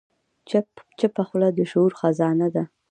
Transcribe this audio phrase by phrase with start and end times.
[1.01, 2.63] چپه خوله، د شعور خزانه ده.